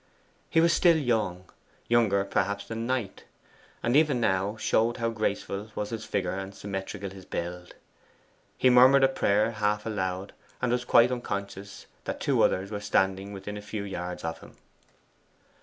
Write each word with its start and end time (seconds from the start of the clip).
He 0.49 0.59
was 0.59 0.73
still 0.73 0.97
young 0.97 1.45
younger, 1.87 2.25
perhaps, 2.25 2.67
than 2.67 2.87
Knight 2.87 3.25
and 3.83 3.95
even 3.95 4.19
now 4.19 4.57
showed 4.57 4.97
how 4.97 5.11
graceful 5.11 5.69
was 5.75 5.91
his 5.91 6.05
figure 6.05 6.31
and 6.35 6.55
symmetrical 6.55 7.11
his 7.11 7.23
build. 7.25 7.75
He 8.57 8.71
murmured 8.71 9.03
a 9.03 9.07
prayer 9.07 9.51
half 9.51 9.85
aloud, 9.85 10.33
and 10.59 10.71
was 10.71 10.85
quite 10.85 11.11
unconscious 11.11 11.85
that 12.05 12.19
two 12.19 12.41
others 12.41 12.71
were 12.71 12.79
standing 12.79 13.31
within 13.31 13.57
a 13.57 13.61
few 13.61 13.83
yards 13.83 14.23
of 14.23 14.39
him. 14.39 14.57